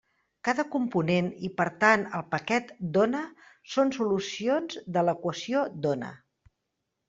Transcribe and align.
Cada 0.47 0.63
component 0.75 1.27
i 1.49 1.51
per 1.59 1.67
tant 1.83 2.07
el 2.21 2.23
paquet 2.33 2.73
d'ona 2.97 3.23
són 3.77 3.95
solucions 4.01 4.83
de 4.99 5.07
l'equació 5.07 5.67
d'ona. 5.85 6.15